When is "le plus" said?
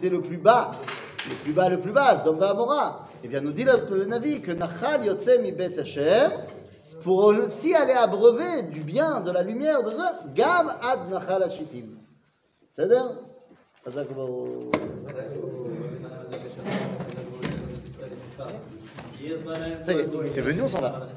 0.14-0.38, 1.28-1.52, 1.68-1.92